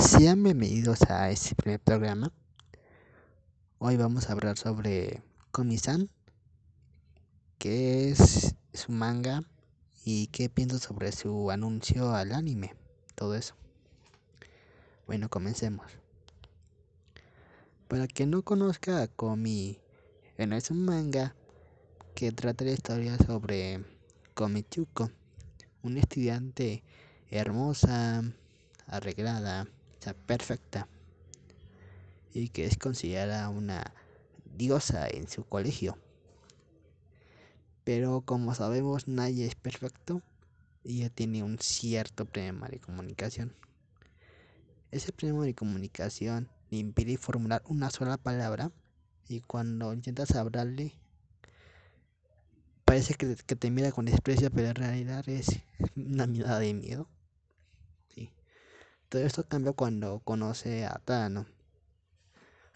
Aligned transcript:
Sean 0.00 0.42
bienvenidos 0.42 1.02
a 1.10 1.30
este 1.30 1.54
primer 1.54 1.80
programa. 1.80 2.32
Hoy 3.78 3.96
vamos 3.96 4.28
a 4.28 4.32
hablar 4.32 4.56
sobre 4.56 5.22
Komi-san, 5.50 6.08
qué 7.58 8.10
es 8.10 8.54
su 8.78 8.92
manga 8.92 9.42
y 10.04 10.28
qué 10.28 10.48
pienso 10.48 10.78
sobre 10.78 11.12
su 11.12 11.50
anuncio 11.50 12.14
al 12.14 12.32
anime, 12.32 12.74
todo 13.14 13.34
eso. 13.34 13.54
Bueno, 15.06 15.28
comencemos. 15.28 15.86
Para 17.88 18.06
quien 18.06 18.30
no 18.30 18.42
conozca 18.42 19.02
a 19.02 19.08
Komi, 19.08 19.78
bueno, 20.36 20.56
es 20.56 20.70
un 20.70 20.84
manga 20.84 21.34
que 22.14 22.32
trata 22.32 22.64
la 22.64 22.72
historia 22.72 23.16
sobre 23.18 23.84
Komichuko, 24.34 25.10
una 25.82 26.00
estudiante 26.00 26.84
hermosa, 27.30 28.22
arreglada, 28.86 29.66
o 29.98 30.02
sea, 30.02 30.14
perfecta 30.14 30.88
y 32.32 32.50
que 32.50 32.64
es 32.66 32.78
considerada 32.78 33.48
una 33.48 33.92
diosa 34.56 35.08
en 35.08 35.28
su 35.28 35.44
colegio. 35.44 35.98
Pero 37.88 38.20
como 38.20 38.54
sabemos 38.54 39.08
nadie 39.08 39.46
es 39.46 39.54
perfecto 39.54 40.20
y 40.84 40.98
ella 40.98 41.08
tiene 41.08 41.42
un 41.42 41.58
cierto 41.58 42.26
problema 42.26 42.68
de 42.68 42.80
comunicación. 42.80 43.54
Ese 44.90 45.10
problema 45.10 45.46
de 45.46 45.54
comunicación 45.54 46.50
le 46.68 46.76
impide 46.76 47.16
formular 47.16 47.62
una 47.64 47.88
sola 47.88 48.18
palabra 48.18 48.70
y 49.26 49.40
cuando 49.40 49.94
intentas 49.94 50.32
hablarle 50.32 50.92
parece 52.84 53.14
que, 53.14 53.34
te 53.36 53.70
mira 53.70 53.90
con 53.90 54.04
desprecio, 54.04 54.50
pero 54.50 54.68
en 54.68 54.74
realidad 54.74 55.26
es 55.26 55.46
una 55.96 56.26
mirada 56.26 56.58
de 56.58 56.74
miedo. 56.74 57.08
Todo 59.08 59.22
esto 59.22 59.48
cambia 59.48 59.72
cuando 59.72 60.20
conoce 60.20 60.84
a 60.84 61.00
Tano. 61.06 61.46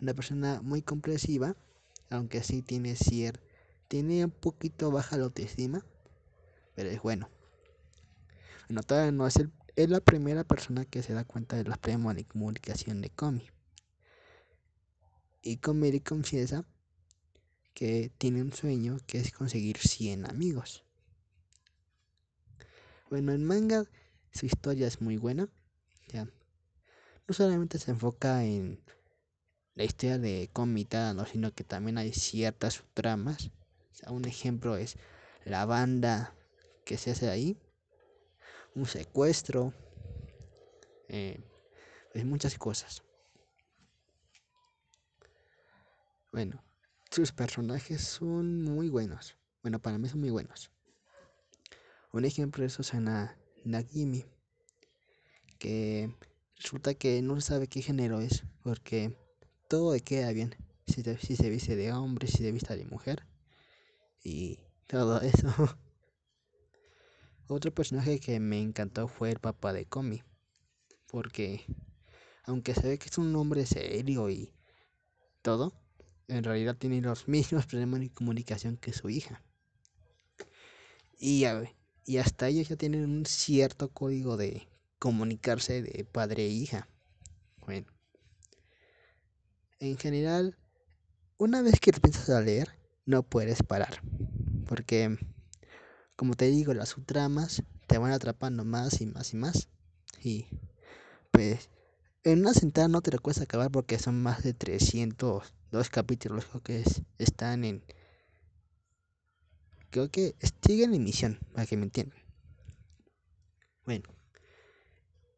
Una 0.00 0.14
persona 0.14 0.62
muy 0.62 0.80
comprensiva, 0.80 1.54
aunque 2.08 2.42
sí 2.42 2.62
tiene 2.62 2.96
cierto, 2.96 3.51
tiene 3.92 4.24
un 4.24 4.30
poquito 4.30 4.90
baja 4.90 5.18
la 5.18 5.24
autoestima, 5.24 5.84
pero 6.74 6.88
es 6.88 7.02
bueno. 7.02 7.28
Bueno, 8.66 8.82
Tano 8.82 9.26
es, 9.26 9.34
es 9.76 9.90
la 9.90 10.00
primera 10.00 10.44
persona 10.44 10.86
que 10.86 11.02
se 11.02 11.12
da 11.12 11.24
cuenta 11.24 11.56
de 11.56 11.64
de 11.64 12.24
comunicación 12.24 13.02
de 13.02 13.10
Komi. 13.10 13.50
Y 15.42 15.58
Komi 15.58 15.92
le 15.92 16.02
confiesa 16.02 16.64
que 17.74 18.10
tiene 18.16 18.40
un 18.40 18.54
sueño 18.54 18.96
que 19.06 19.18
es 19.18 19.30
conseguir 19.30 19.76
100 19.76 20.24
amigos. 20.24 20.84
Bueno, 23.10 23.32
en 23.32 23.44
manga 23.44 23.84
su 24.32 24.46
historia 24.46 24.86
es 24.86 25.02
muy 25.02 25.18
buena 25.18 25.50
no 27.28 27.34
solamente 27.34 27.78
se 27.78 27.90
enfoca 27.90 28.42
en 28.42 28.80
la 29.74 29.84
historia 29.84 30.18
de 30.18 30.48
Comitano, 30.50 31.26
sino 31.26 31.52
que 31.52 31.62
también 31.62 31.98
hay 31.98 32.14
ciertas 32.14 32.82
un 34.08 34.24
ejemplo 34.24 34.76
es 34.76 34.96
la 35.44 35.64
banda 35.66 36.34
que 36.84 36.96
se 36.98 37.10
hace 37.10 37.28
ahí, 37.28 37.56
un 38.74 38.86
secuestro, 38.86 39.72
eh, 41.08 41.40
pues 42.12 42.24
muchas 42.24 42.58
cosas. 42.58 43.02
Bueno, 46.32 46.62
sus 47.10 47.32
personajes 47.32 48.02
son 48.02 48.62
muy 48.62 48.88
buenos. 48.88 49.36
Bueno, 49.62 49.80
para 49.80 49.98
mí 49.98 50.08
son 50.08 50.20
muy 50.20 50.30
buenos. 50.30 50.70
Un 52.12 52.24
ejemplo 52.24 52.64
es 52.64 52.78
Nagimi 53.64 54.24
que 55.58 56.12
resulta 56.56 56.94
que 56.94 57.22
no 57.22 57.40
sabe 57.40 57.68
qué 57.68 57.82
género 57.82 58.20
es, 58.20 58.42
porque 58.62 59.16
todo 59.68 59.94
le 59.94 60.00
queda 60.00 60.32
bien. 60.32 60.56
Si, 60.86 61.02
se 61.02 61.50
viste 61.50 61.76
de 61.76 61.92
hombre, 61.92 62.26
si 62.26 62.38
se 62.38 62.50
viste 62.50 62.76
de 62.76 62.84
mujer, 62.84 63.24
y 64.22 64.60
todo 64.86 65.20
eso. 65.20 65.48
Otro 67.48 67.74
personaje 67.74 68.20
que 68.20 68.40
me 68.40 68.60
encantó 68.60 69.08
fue 69.08 69.30
el 69.30 69.38
papá 69.38 69.72
de 69.72 69.86
Comi, 69.86 70.22
porque 71.06 71.64
aunque 72.44 72.74
se 72.74 72.88
ve 72.88 72.98
que 72.98 73.08
es 73.08 73.18
un 73.18 73.34
hombre 73.36 73.66
serio 73.66 74.30
y 74.30 74.52
todo, 75.42 75.72
en 76.28 76.44
realidad 76.44 76.76
tiene 76.76 77.00
los 77.00 77.28
mismos 77.28 77.66
problemas 77.66 78.00
de 78.00 78.10
comunicación 78.10 78.76
que 78.76 78.92
su 78.92 79.10
hija. 79.10 79.42
Y, 81.18 81.44
y 82.04 82.16
hasta 82.16 82.48
ellos 82.48 82.68
ya 82.68 82.76
tienen 82.76 83.04
un 83.04 83.26
cierto 83.26 83.90
código 83.90 84.36
de 84.36 84.66
comunicarse 84.98 85.82
de 85.82 86.04
padre 86.04 86.46
e 86.46 86.48
hija. 86.48 86.88
Bueno, 87.64 87.86
en 89.78 89.96
general, 89.98 90.56
una 91.38 91.62
vez 91.62 91.78
que 91.80 91.90
empiezas 91.90 92.30
a 92.30 92.40
leer, 92.40 92.81
no 93.04 93.22
puedes 93.22 93.62
parar. 93.62 94.02
Porque, 94.66 95.18
como 96.16 96.34
te 96.34 96.46
digo, 96.46 96.74
las 96.74 96.90
subtramas 96.90 97.62
te 97.86 97.98
van 97.98 98.12
atrapando 98.12 98.64
más 98.64 99.00
y 99.00 99.06
más 99.06 99.32
y 99.34 99.36
más. 99.36 99.68
Y, 100.22 100.46
pues, 101.30 101.68
en 102.24 102.40
una 102.40 102.54
sentada 102.54 102.88
no 102.88 103.02
te 103.02 103.10
lo 103.10 103.18
puedes 103.18 103.40
acabar 103.40 103.70
porque 103.70 103.98
son 103.98 104.22
más 104.22 104.42
de 104.42 104.54
302 104.54 105.90
capítulos 105.90 106.46
que 106.62 106.84
están 107.18 107.64
en... 107.64 107.84
Creo 109.90 110.10
que 110.10 110.34
siguen 110.64 110.90
en 110.90 111.02
emisión, 111.02 111.38
para 111.52 111.66
que 111.66 111.76
me 111.76 111.84
entiendan. 111.84 112.18
Bueno. 113.84 114.08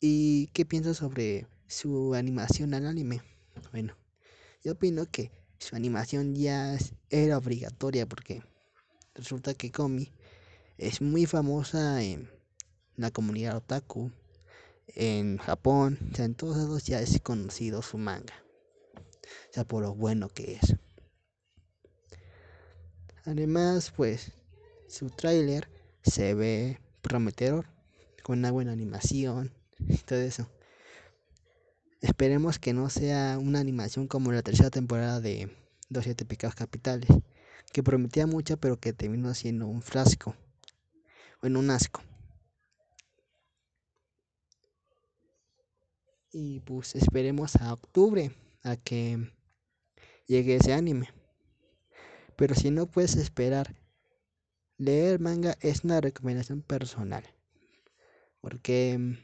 ¿Y 0.00 0.46
qué 0.48 0.64
piensas 0.64 0.98
sobre 0.98 1.48
su 1.66 2.14
animación 2.14 2.72
al 2.72 2.86
anime? 2.86 3.20
Bueno, 3.72 3.96
yo 4.62 4.72
opino 4.72 5.04
que 5.06 5.32
su 5.58 5.76
animación 5.76 6.34
ya 6.34 6.76
era 7.10 7.38
obligatoria 7.38 8.06
porque 8.06 8.42
resulta 9.14 9.54
que 9.54 9.70
Komi 9.70 10.12
es 10.76 11.00
muy 11.00 11.26
famosa 11.26 12.02
en 12.02 12.30
la 12.96 13.10
comunidad 13.10 13.56
otaku, 13.56 14.10
en 14.88 15.38
Japón, 15.38 15.98
o 16.12 16.16
sea, 16.16 16.24
en 16.24 16.34
todos 16.34 16.56
lados 16.56 16.84
ya 16.84 17.00
es 17.00 17.20
conocido 17.20 17.82
su 17.82 17.98
manga, 17.98 18.34
o 18.94 19.52
sea, 19.52 19.64
por 19.64 19.82
lo 19.82 19.94
bueno 19.94 20.28
que 20.28 20.54
es. 20.54 20.76
Además, 23.24 23.92
pues, 23.94 24.32
su 24.88 25.10
tráiler 25.10 25.68
se 26.02 26.34
ve 26.34 26.80
prometedor, 27.02 27.66
con 28.22 28.38
una 28.38 28.50
buena 28.50 28.72
animación, 28.72 29.52
y 29.78 29.98
todo 29.98 30.20
eso. 30.20 30.48
Esperemos 32.00 32.60
que 32.60 32.72
no 32.72 32.88
sea 32.90 33.38
una 33.40 33.58
animación 33.58 34.06
como 34.06 34.30
la 34.30 34.42
tercera 34.42 34.70
temporada 34.70 35.20
de 35.20 35.50
Los 35.88 36.04
Siete 36.04 36.24
Pecados 36.24 36.54
Capitales, 36.54 37.10
que 37.72 37.82
prometía 37.82 38.26
mucho 38.26 38.56
pero 38.56 38.78
que 38.78 38.92
terminó 38.92 39.34
siendo 39.34 39.66
un 39.66 39.82
frasco, 39.82 40.36
bueno, 41.40 41.58
un 41.58 41.70
asco. 41.70 42.02
Y 46.30 46.60
pues 46.60 46.94
esperemos 46.94 47.56
a 47.56 47.72
octubre 47.72 48.30
a 48.62 48.76
que 48.76 49.32
llegue 50.26 50.56
ese 50.56 50.74
anime. 50.74 51.08
Pero 52.36 52.54
si 52.54 52.70
no 52.70 52.86
puedes 52.86 53.16
esperar, 53.16 53.74
leer 54.76 55.18
manga 55.18 55.56
es 55.60 55.82
una 55.82 56.00
recomendación 56.00 56.62
personal. 56.62 57.24
Porque 58.40 59.18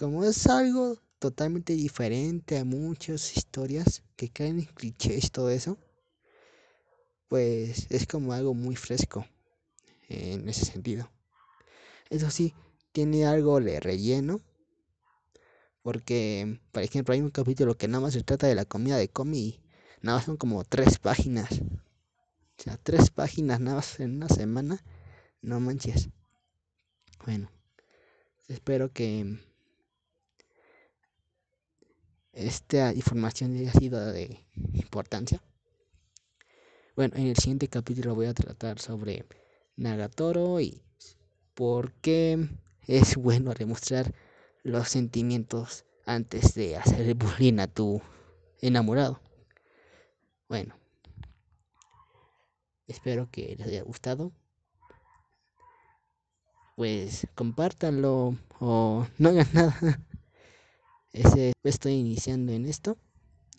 como 0.00 0.24
es 0.24 0.46
algo 0.46 0.96
totalmente 1.18 1.74
diferente 1.74 2.56
a 2.56 2.64
muchas 2.64 3.36
historias 3.36 4.02
que 4.16 4.30
caen 4.30 4.60
en 4.60 4.64
clichés 4.64 5.30
todo 5.30 5.50
eso, 5.50 5.76
pues 7.28 7.86
es 7.90 8.06
como 8.06 8.32
algo 8.32 8.54
muy 8.54 8.76
fresco 8.76 9.26
en 10.08 10.48
ese 10.48 10.64
sentido. 10.64 11.10
Eso 12.08 12.30
sí, 12.30 12.54
tiene 12.92 13.26
algo 13.26 13.60
de 13.60 13.78
relleno. 13.78 14.40
Porque, 15.82 16.58
por 16.72 16.82
ejemplo, 16.82 17.12
hay 17.12 17.20
un 17.20 17.28
capítulo 17.28 17.76
que 17.76 17.86
nada 17.86 18.00
más 18.00 18.14
se 18.14 18.22
trata 18.22 18.46
de 18.46 18.54
la 18.54 18.64
comida 18.64 18.96
de 18.96 19.10
Comi 19.10 19.38
y 19.38 19.60
nada 20.00 20.16
más 20.16 20.24
son 20.24 20.38
como 20.38 20.64
tres 20.64 20.98
páginas. 20.98 21.60
O 21.60 22.62
sea, 22.62 22.78
tres 22.78 23.10
páginas 23.10 23.60
nada 23.60 23.76
más 23.76 24.00
en 24.00 24.16
una 24.16 24.30
semana. 24.30 24.82
No 25.42 25.60
manches. 25.60 26.08
Bueno, 27.26 27.50
espero 28.48 28.94
que 28.94 29.49
esta 32.40 32.92
información 32.92 33.56
haya 33.56 33.72
sido 33.72 34.12
de 34.12 34.44
importancia. 34.72 35.42
Bueno, 36.96 37.16
en 37.16 37.26
el 37.28 37.36
siguiente 37.36 37.68
capítulo 37.68 38.14
voy 38.14 38.26
a 38.26 38.34
tratar 38.34 38.78
sobre 38.78 39.26
Nagatoro 39.76 40.60
y 40.60 40.82
por 41.54 41.92
qué 41.92 42.48
es 42.86 43.16
bueno 43.16 43.54
demostrar 43.54 44.14
los 44.62 44.88
sentimientos 44.88 45.84
antes 46.06 46.54
de 46.54 46.76
hacer 46.76 47.14
bullying 47.14 47.58
a 47.58 47.66
tu 47.66 48.00
enamorado. 48.60 49.20
Bueno, 50.48 50.74
espero 52.86 53.28
que 53.30 53.54
les 53.56 53.66
haya 53.66 53.82
gustado. 53.82 54.32
Pues 56.76 57.26
compártanlo 57.34 58.36
o 58.58 59.06
no 59.18 59.28
hagan 59.28 59.48
nada. 59.54 60.00
Ese, 61.12 61.52
estoy 61.64 61.92
iniciando 61.94 62.52
en 62.52 62.66
esto 62.66 62.96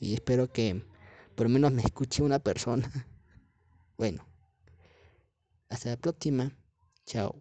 y 0.00 0.14
espero 0.14 0.52
que 0.52 0.84
por 1.34 1.46
lo 1.46 1.50
menos 1.50 1.72
me 1.72 1.82
escuche 1.82 2.22
una 2.22 2.38
persona. 2.38 2.90
Bueno, 3.98 4.26
hasta 5.70 5.88
la 5.88 5.96
próxima. 5.96 6.52
Chao. 7.06 7.34